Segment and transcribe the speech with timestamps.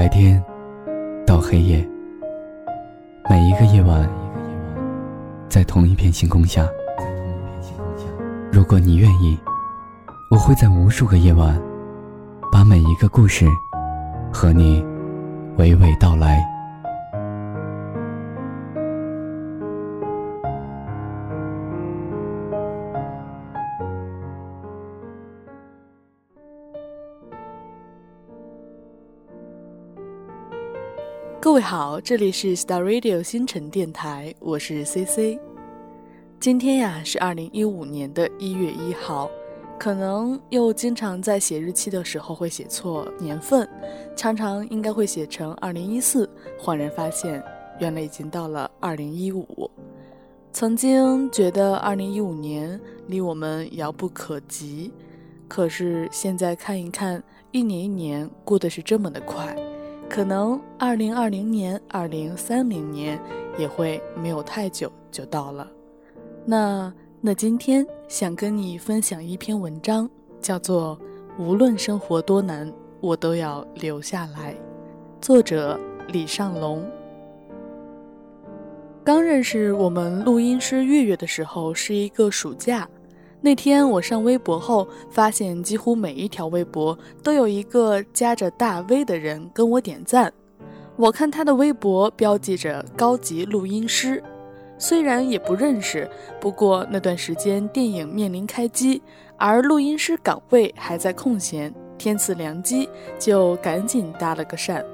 [0.00, 0.42] 白天
[1.26, 1.86] 到黑夜，
[3.28, 4.08] 每一个夜晚，
[5.46, 6.66] 在同一片星空下。
[8.50, 9.38] 如果你愿意，
[10.30, 11.60] 我会在无数个夜晚，
[12.50, 13.46] 把每一个故事
[14.32, 14.82] 和你
[15.58, 16.42] 娓娓道来。
[31.42, 35.40] 各位好，这里是 Star Radio 星辰电台，我是 C C。
[36.38, 39.30] 今天呀是二零一五年的一月一号，
[39.78, 43.66] 可能又经常在写日期的时候会写错年份，
[44.14, 46.28] 常常应该会写成二零一四，
[46.60, 47.42] 恍然发现
[47.78, 49.70] 原来已经到了二零一五。
[50.52, 54.92] 曾经觉得二零一五年离我们遥不可及，
[55.48, 59.56] 可是现在看一看，一年一年过得是这么的快。
[60.10, 63.16] 可能二零二零年、二零三零年
[63.56, 65.70] 也会没有太久就到了。
[66.44, 70.98] 那那今天想跟你分享一篇文章，叫做
[71.42, 74.52] 《无论生活多难，我都要留下来》，
[75.20, 76.84] 作者李尚龙。
[79.04, 82.88] 刚认识我们录音师月月的时候是一个暑假。
[83.42, 90.30] 那天我上微博后，发现几乎每一条微博都有一个加着大 V 的人跟我点赞。
[90.96, 94.22] 我看他的微博标记着“高级录音师”，
[94.76, 96.06] 虽然也不认识，
[96.38, 99.00] 不过那段时间电影面临开机，
[99.38, 102.86] 而录音师岗位还在空闲，天赐良机，
[103.18, 104.84] 就赶紧搭了个讪。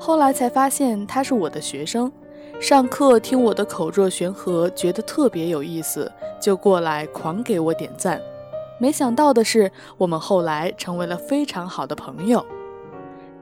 [0.00, 2.10] 后来才发现他是我的学生。
[2.60, 6.10] 上课听我的口若悬河，觉得特别有意思，
[6.40, 8.20] 就过来狂给我点赞。
[8.78, 12.44] 没想到的是，我们后来成为了非常好的朋友。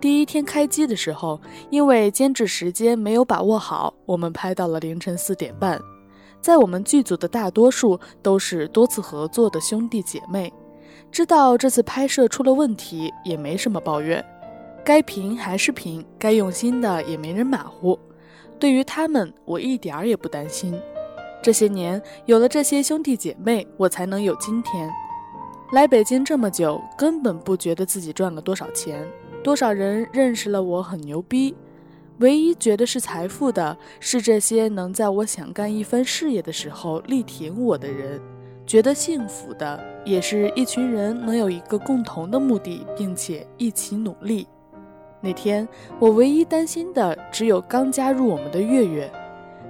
[0.00, 1.40] 第一天开机的时候，
[1.70, 5.80] 因为监制时间没有把握好，我们拍到了凌晨四点半。
[6.40, 10.52] 在我们剧组的大多数都是多次合作的兄弟姐妹，
[11.12, 14.24] 知道这次拍摄出了问题，也没什么抱怨。
[14.84, 17.96] 该平还是平，该用心的也没人马虎。
[18.62, 20.72] 对于他们，我一点儿也不担心。
[21.42, 24.88] 这些年有了这些兄弟姐妹，我才能有今天。
[25.72, 29.04] 来北京这么久，根本不觉得自己赚了多少钱，
[29.42, 31.52] 多少人认识了我很牛逼。
[32.18, 38.20] 唯一觉得是财富的，是这些能在我想干一番事业的时候力挺我的人。
[38.64, 44.46] 觉得幸福的，也是一群人能有一个共同的目的，并且一起努力。
[45.24, 45.66] 那天，
[46.00, 49.08] 我唯一担心的只有刚加入我们的月月，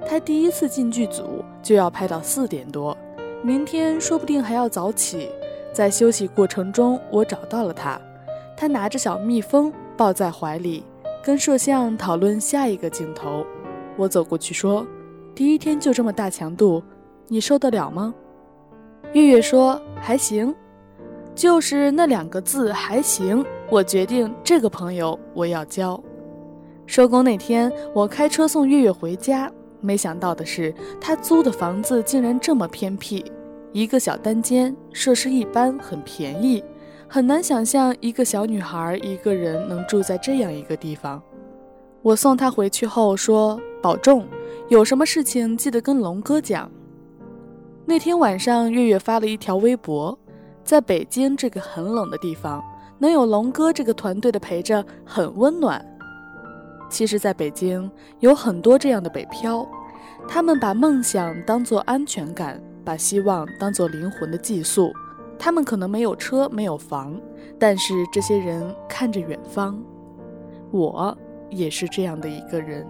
[0.09, 2.97] 他第一次进剧组就要拍到四点多，
[3.43, 5.29] 明天说不定还要早起。
[5.71, 8.01] 在休息过程中，我找到了他，
[8.57, 10.83] 他拿着小蜜蜂抱在怀里，
[11.23, 13.47] 跟摄像讨论下一个镜头。
[13.99, 14.87] 我走过去说
[15.35, 16.83] ：“第一天就这么大强度，
[17.29, 18.15] 你受得了吗？”
[19.13, 20.55] 月月说：“还行。”
[21.35, 23.43] 就是那两个字还行，
[23.73, 25.99] 我决定这个朋友我要交。
[26.85, 29.51] 收工那天，我开车送月月回家，
[29.81, 33.25] 没想到的是，他租的房子竟然这么偏僻，
[33.73, 36.63] 一个小单间，设施一般，很便宜，
[37.09, 41.23] 很难想象一个小女孩一个人能住在这样一个地方。
[42.03, 44.27] 我送她回去后说：“保重，
[44.69, 46.71] 有什么事情记得跟龙哥讲。”
[47.89, 50.19] 那天晚上，月月发了一条微博。
[50.63, 52.63] 在北京这个很冷的地方，
[53.03, 55.85] 能有龙哥这个团队的陪着，很温暖。
[56.89, 57.91] 其实，在北京
[58.21, 59.69] 有很多这样的北漂，
[60.29, 64.93] 他们把梦想当做安全感，把希望当做灵魂的寄宿。
[65.37, 67.21] 他们可能没有车，没有房，
[67.59, 69.83] 但是这些人看着远方。
[70.71, 71.19] 我
[71.51, 72.87] 也是这样的一个人。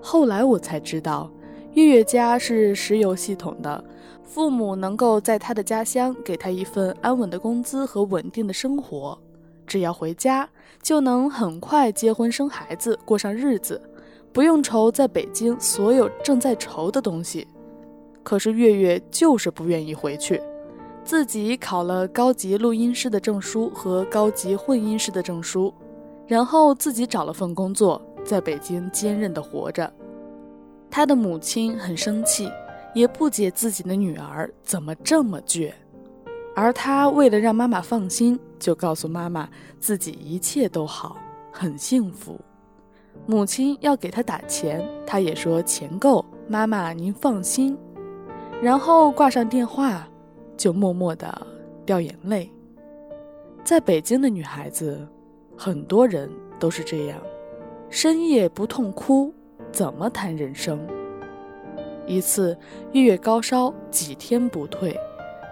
[0.00, 1.30] 后来我才知道，
[1.78, 3.84] 月月家是石油系统的。
[4.24, 9.18] 父母能够在他的家乡给他一份安稳的工资和稳定的生活，
[9.66, 10.48] 只要回家
[10.82, 13.80] 就能很快结婚生孩子，过上日子，
[14.32, 17.46] 不用愁在北京所有正在愁的东西。
[18.22, 20.40] 可是月月就是不愿意回去，
[21.02, 25.72] 自己考了高级录音师的证书和高级混音师的证书，
[26.26, 29.90] 然后自己找了份工作，在北京坚韧地活着。
[30.90, 32.50] 他的母亲很生气。
[32.94, 35.70] 也不解自己的女儿怎么这么倔，
[36.56, 39.48] 而他为了让妈妈放心，就告诉妈妈
[39.78, 41.16] 自己一切都好，
[41.52, 42.40] 很幸福。
[43.26, 47.76] 母亲要给他打钱，他也说钱够，妈妈您放心。
[48.60, 50.08] 然后挂上电话，
[50.56, 51.46] 就默默的
[51.84, 52.50] 掉眼泪。
[53.62, 55.06] 在北京的女孩子，
[55.56, 57.20] 很多人都是这样，
[57.90, 59.32] 深夜不痛哭，
[59.72, 60.80] 怎么谈人生？
[62.06, 62.56] 一次，
[62.92, 64.98] 月月高烧几天不退，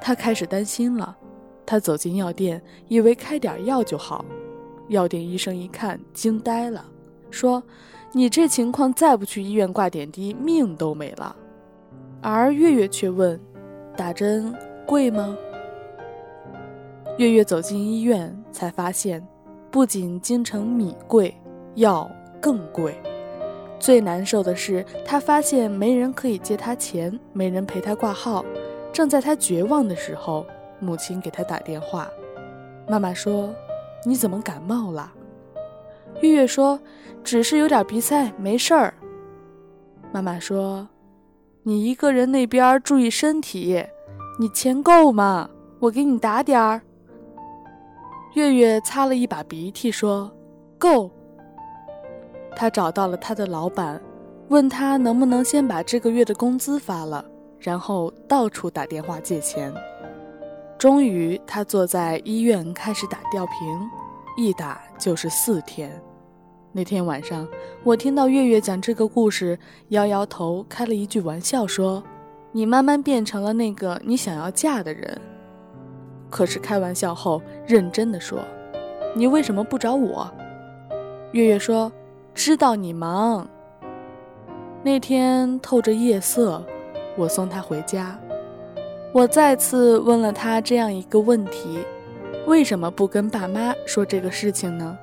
[0.01, 1.17] 他开始担心了。
[1.67, 4.25] 他走进药店，以为开点药就好。
[4.89, 6.85] 药店医生一看，惊呆了，
[7.31, 7.63] 说
[8.15, 11.35] ：“你这情况再不去医院挂点滴，命都没了。”
[12.23, 13.39] 而月月却问
[13.97, 14.55] ：“打针
[14.87, 15.37] 贵吗？”
[17.19, 19.27] 月月走进医院，才发现，
[19.71, 21.37] 不仅京城米贵，
[21.75, 22.09] 药
[22.41, 22.95] 更贵。
[23.87, 28.45] 最难受的是，他发现没人可以借他钱，没人陪他挂号。
[28.93, 30.45] 正在他绝望的时候，
[30.81, 32.11] 母亲给他打电话。
[32.89, 33.55] 妈妈说
[34.05, 35.13] ：“你怎么感冒了？”
[36.21, 36.81] 月月说
[37.23, 38.93] ：“只是有点鼻塞，没事儿。”
[40.11, 40.89] 妈妈说
[41.63, 43.81] ：“你一个人那边注意身体，
[44.41, 45.49] 你钱够吗？
[45.79, 46.83] 我给你打点儿。”
[48.35, 50.29] 月月擦了一把鼻涕说
[50.77, 51.09] ：“够。”
[52.57, 54.01] 他找到了他的老板，
[54.49, 57.23] 问他能不能先把这个月的工资发了，
[57.61, 59.71] 然后到处打电话借钱。
[60.79, 63.91] 终于，他坐在医院开始打吊瓶，
[64.39, 65.91] 一打就是四天。
[66.73, 67.47] 那天晚上，
[67.85, 69.59] 我听到月月讲这个故事，
[69.89, 72.03] 摇摇头，开了一句玩笑说
[72.53, 75.21] ：“你慢慢变成了那个你想要嫁的人。”
[76.31, 78.41] 可是开玩笑后，认真的说
[79.15, 80.31] ：“你为什么不找我？”
[81.33, 81.93] 月月说。
[82.37, 83.49] 知道你忙。
[84.83, 86.63] 那天透着夜色，
[87.17, 88.17] 我送他回家。
[89.11, 91.79] 我再次问了他这样一个问题：
[92.47, 94.97] 为什么不跟爸妈说这个事情呢？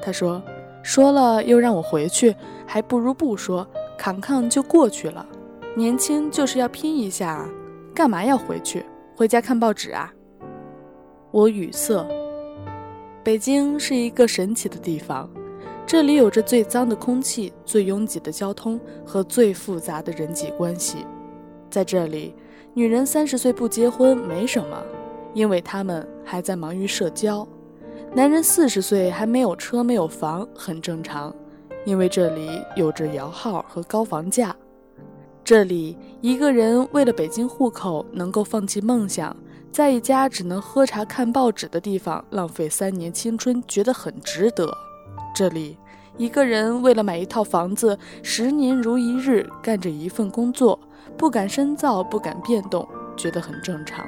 [0.00, 0.40] 他说：
[0.84, 2.34] 说了又让我回去，
[2.64, 3.66] 还不如不说，
[3.98, 5.26] 扛扛就过去了。
[5.74, 7.44] 年轻就是要拼一下，
[7.92, 8.86] 干嘛要回去？
[9.16, 10.12] 回家看报纸啊？
[11.32, 12.06] 我语塞。
[13.24, 15.28] 北京是一个神奇的地方。
[15.88, 21.06] 这里有着最脏的空气、最拥挤的交通和最复杂的人际关系。
[21.70, 22.34] 在这里，
[22.74, 24.84] 女人三十岁不结婚没什么，
[25.32, 27.42] 因为她们还在忙于社交；
[28.14, 31.34] 男人四十岁还没有车没有房，很正常，
[31.86, 34.54] 因为这里有着摇号和高房价。
[35.42, 39.34] 这里，一个人为了北京户口能够放弃梦想，
[39.72, 44.70] 在一家只能喝茶看报纸的地方浪费三年青春，觉得很值得。
[45.38, 45.78] 这里，
[46.16, 50.76] 一个人为了买一套房子，十年如一日干着一份工作，
[51.16, 52.84] 不敢深造，不敢变动，
[53.16, 54.04] 觉得很正常。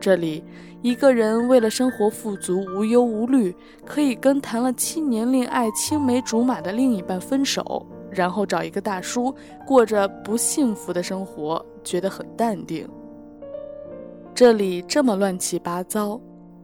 [0.00, 0.42] 这里，
[0.80, 3.54] 一个人为了生活富足，无忧无虑，
[3.84, 9.34] 可以跟谈了七年恋爱、青梅竹马的另一半分手，然后找一个大叔
[9.66, 12.88] 过着不幸福的生活，觉得很淡定。
[14.34, 16.18] 这里这么乱七八糟，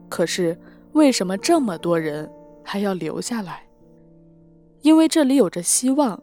[0.09, 0.59] 可是
[0.93, 2.27] 为什么这么多人
[2.65, 3.66] 还要留下来？
[4.87, 6.17] 因为这里有着希望，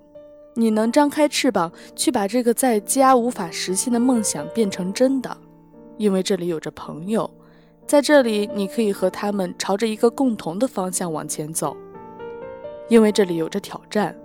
[0.53, 5.35] 你能张开翅膀去把这个在家无法实现的梦想变成真的。
[5.97, 7.29] 因为这里有着朋友，
[7.85, 11.75] 在这里你可以和他们朝着一个共同的方向往前走。
[12.87, 14.17] 因为这里有着挑战，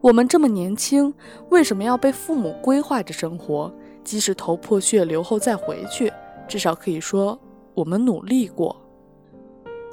[0.00, 1.12] 我们这么年轻，
[1.50, 3.70] 为什么要被父母规划着生活？
[4.02, 6.10] 即使头破血流后再回去，
[6.48, 7.38] 至少可以说
[7.74, 8.74] 我们努力过。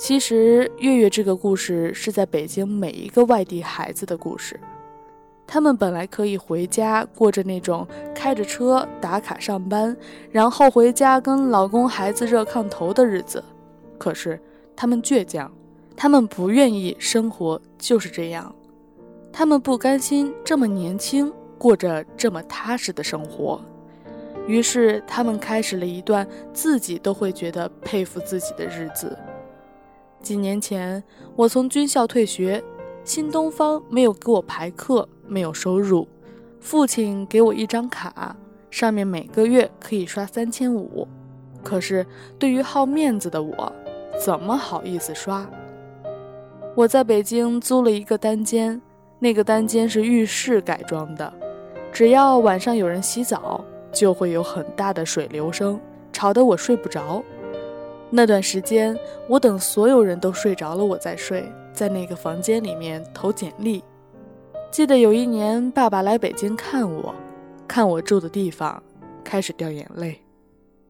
[0.03, 4.59] 其实，月月这个故事是在北京每一个外地孩子的故事。
[5.45, 9.95] 他们本来可以回家过着那种开着车打卡上班，
[10.31, 13.43] 然后回家跟老公孩子热炕头的日子。
[13.99, 14.41] 可是，
[14.75, 15.51] 他们倔强，
[15.95, 18.55] 他们不愿意生活就是这样，
[19.31, 23.63] 他们不甘心这么年轻过着这么踏实的生活。
[24.47, 29.15] 于是，他们开始了一段自己都会觉得佩服自己的日子。
[30.21, 31.03] 几年前，
[31.35, 32.63] 我从军校退学，
[33.03, 36.07] 新东方没有给我排课，没有收入。
[36.59, 38.35] 父亲给我一张卡，
[38.69, 41.07] 上面每个月可以刷三千五。
[41.63, 42.05] 可是
[42.37, 43.73] 对于好面子的我，
[44.23, 45.49] 怎么好意思刷？
[46.75, 48.79] 我在北京租了一个单间，
[49.19, 51.33] 那个单间是浴室改装的，
[51.91, 55.79] 只要晚上有人洗澡，就会有很大的水流声，
[56.13, 57.23] 吵得我睡不着。
[58.13, 58.97] 那段时间，
[59.29, 63.81] 我等所有人都睡着了，我再睡，在那个房间里面投简历。
[64.69, 67.15] 记得有一年，爸爸来北京看我，
[67.67, 68.83] 看我住的地方，
[69.23, 70.21] 开始掉眼泪。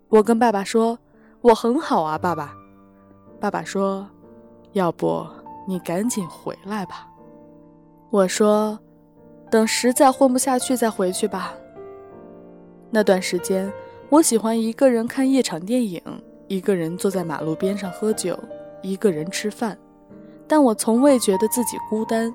[0.10, 0.98] 我跟爸爸说
[1.42, 2.56] ：“我很好啊，爸爸。”
[3.40, 4.08] 爸爸说
[4.74, 5.24] ：“要不
[5.68, 7.08] 你赶紧回来吧。”
[8.10, 8.78] 我说
[9.51, 11.54] ：“等实在混不下去再回去吧。”
[12.90, 13.72] 那段时间，
[14.10, 16.01] 我喜欢一个人看夜场电影。
[16.51, 18.38] 一个人坐在马路边上喝酒，
[18.81, 19.77] 一个人吃饭，
[20.50, 22.29] 但我从未觉得自己孤单，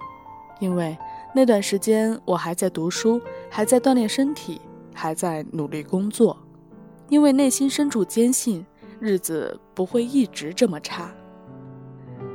[0.59, 0.97] 因为
[1.35, 3.21] 那段时间我还在读书，
[3.51, 4.59] 还在锻炼身体，
[4.95, 6.35] 还在努力工作。
[7.11, 8.65] 因为内心深处坚信，
[8.99, 11.11] 日子不会一直这么差。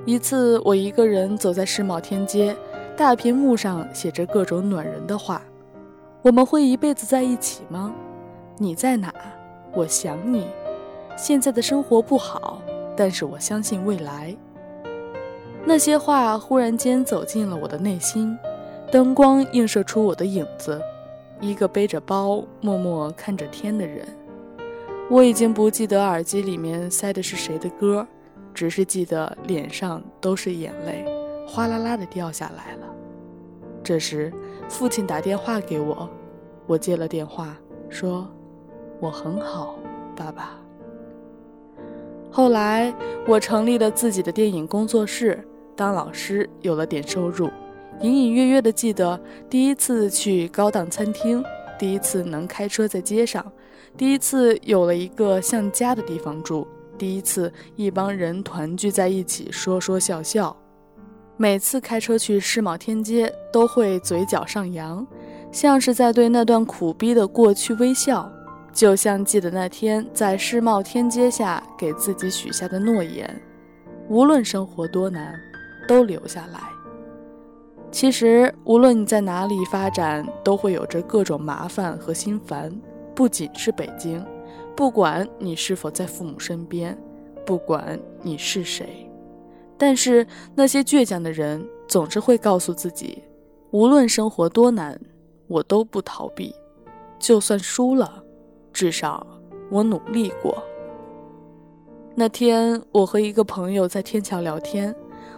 [0.05, 2.55] 一次，我一个人走在世贸天阶，
[2.95, 5.41] 大屏幕上写着各种暖人的话
[6.21, 7.91] ：“我们会一辈子在一起吗？
[8.59, 9.11] 你在哪？
[9.73, 10.45] 我想你。
[11.17, 12.61] 现在的生活不好，
[12.95, 14.35] 但是我相信未来。”
[15.63, 18.35] 那些话忽然间走进了我的内心，
[18.91, 20.81] 灯光映射出我的影子，
[21.39, 24.05] 一个背着包默默看着天的人。
[25.09, 28.07] 我已经不记得耳机里面塞的是谁的歌，
[28.53, 31.05] 只是记得脸上都是眼泪，
[31.47, 32.87] 哗啦啦的掉下来了。
[33.83, 34.33] 这时，
[34.69, 36.09] 父亲打电话给我，
[36.65, 37.55] 我接了电话，
[37.89, 38.27] 说
[39.01, 39.75] ：“我很好，
[40.15, 40.57] 爸爸。”
[42.33, 42.93] 后来，
[43.27, 45.45] 我成立了自己的电影工作室，
[45.75, 47.49] 当老师有了点收入，
[47.99, 49.19] 隐隐约约的记得
[49.49, 51.43] 第一次去高档餐厅，
[51.77, 53.45] 第一次能开车在街上。
[53.97, 56.65] 第一次有了一个像家的地方住，
[56.97, 60.55] 第一次一帮人团聚在一起说说笑笑，
[61.35, 65.05] 每次开车去世贸天阶都会嘴角上扬，
[65.51, 68.31] 像是在对那段苦逼的过去微笑，
[68.73, 73.29] 就像记得那天在世贸天阶下给自己许下的诺言，
[74.07, 75.39] 无论生活多难，
[75.87, 76.59] 都留下来。
[77.91, 82.71] 其实无论你在哪里发展，都会有着各种麻烦和心烦。
[83.13, 84.25] 不仅是北京，
[84.73, 86.97] 不管你是否在父母身边，
[87.45, 89.05] 不管你是谁，
[89.77, 90.25] 但是
[90.55, 93.21] 那些倔强的人总是会告诉自己，
[93.71, 94.97] 无论生活多难，
[95.47, 96.55] 我都不逃避，
[97.19, 98.23] 就算输了，
[98.71, 99.25] 至少
[99.69, 100.63] 我努力过。
[102.15, 104.93] 那天我和一个朋友在天桥聊天，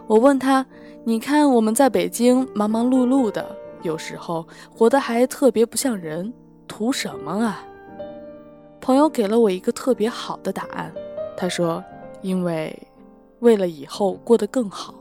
[0.07, 0.65] 我问他
[1.05, 6.33] ：“你看我们在北京忙忙碌碌的，有时候活得还特别不像人。”
[6.65, 7.63] 图什么啊？
[8.81, 10.91] 朋友给了我一个特别好的答案。
[11.37, 11.83] 他说
[12.23, 12.75] ：“因为
[13.39, 14.95] 为了以后过得更好。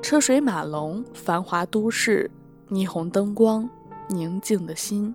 [0.00, 2.30] 车水马龙，繁华都市，
[2.70, 3.68] 霓虹灯光，
[4.08, 5.12] 宁静的心。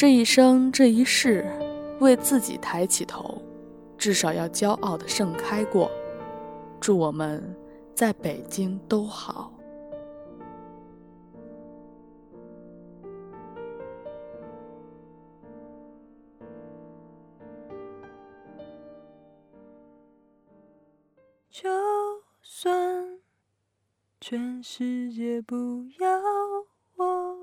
[0.00, 1.44] 这一生，这一世，
[2.00, 3.42] 为自己抬起头，
[3.98, 5.90] 至少要骄傲的盛开过。
[6.80, 7.54] 祝我们
[7.94, 9.52] 在北京都好。”
[21.50, 21.68] 就
[22.40, 23.18] 算
[24.18, 26.08] 全世界不要
[26.96, 27.36] 我，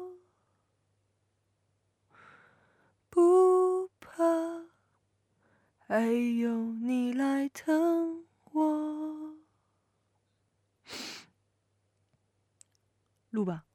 [3.10, 4.24] 不怕，
[5.80, 6.02] 还
[6.40, 9.36] 有你来疼我。
[13.30, 13.66] 录吧。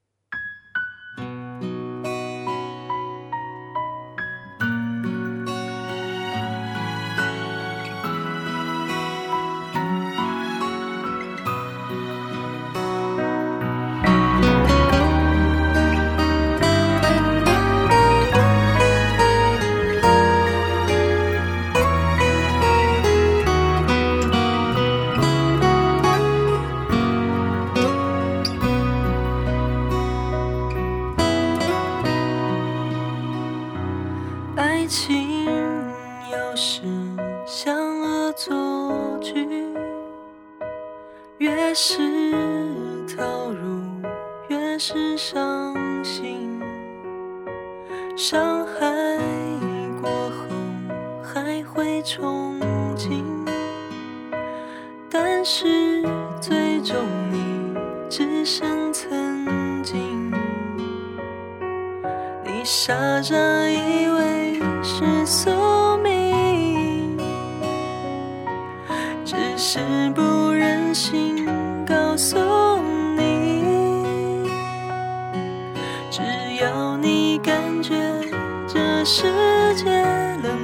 [48.25, 49.19] 伤害
[50.01, 50.47] 过后
[51.21, 52.57] 还会憧
[52.97, 53.25] 憬，
[55.11, 56.05] 但是
[56.41, 56.97] 最终
[57.33, 57.75] 你
[58.09, 60.31] 只剩曾经。
[62.45, 63.35] 你傻傻
[63.69, 65.51] 以为是宿
[66.01, 67.19] 命，
[69.25, 69.81] 只是
[70.15, 71.45] 不忍心。
[71.85, 72.39] 告诉
[79.05, 79.23] 世
[79.75, 79.91] 界
[80.45, 80.62] 冷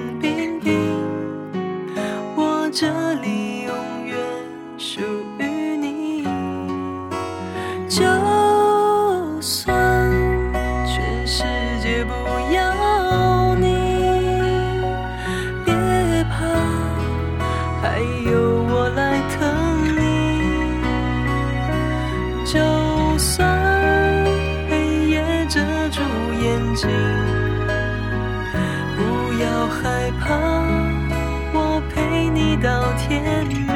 [33.08, 33.68] 天明。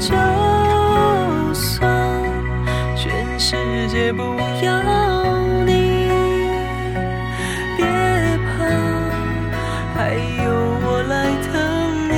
[0.00, 0.14] 就
[1.54, 2.22] 算
[2.96, 4.22] 全世界不
[4.62, 6.08] 要你。
[7.76, 7.86] 别
[8.44, 8.58] 怕，
[9.94, 10.46] 还有
[10.82, 11.14] 我来
[11.46, 11.50] 疼
[12.10, 12.12] 你。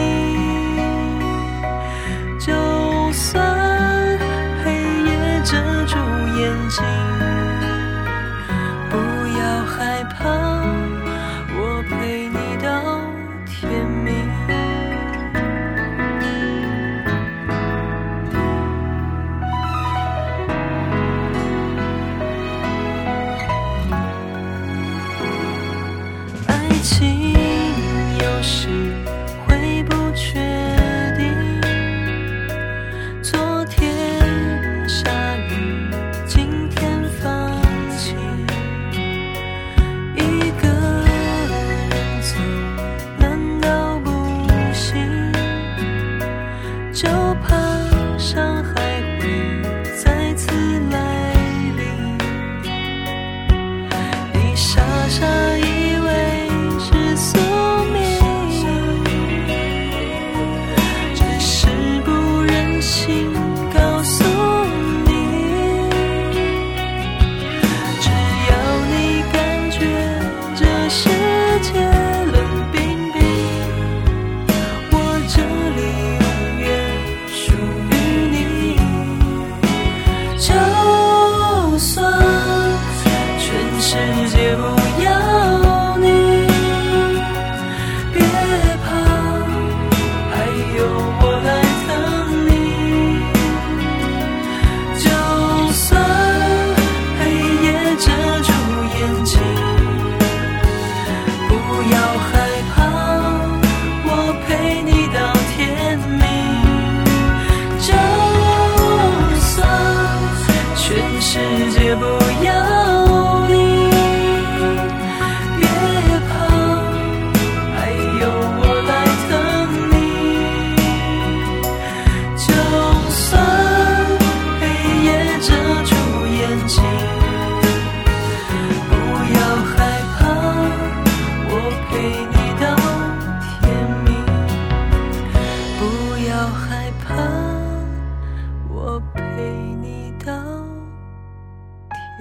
[2.38, 2.48] 就
[3.12, 3.28] 算
[4.64, 4.72] 黑
[5.04, 5.08] 夜
[5.44, 5.50] 遮
[5.86, 5.94] 住
[6.38, 6.40] 眼
[6.70, 6.78] 睛，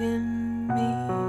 [0.00, 1.19] in me.